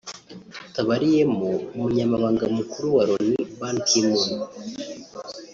[0.61, 4.29] tutabariyemo umunyamabanga mukuru wa Loni Ban Ki-Moon